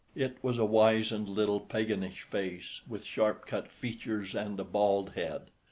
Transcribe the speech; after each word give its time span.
It 0.15 0.37
was 0.41 0.57
a 0.57 0.65
wizened 0.65 1.29
little 1.29 1.59
paganish 1.59 2.23
face, 2.23 2.81
with 2.89 3.05
sharp 3.05 3.45
cut 3.45 3.71
features 3.71 4.33
and 4.33 4.59
a 4.59 4.63
bald 4.63 5.11
head. 5.11 5.51